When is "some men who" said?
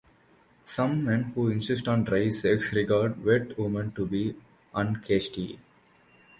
0.65-1.49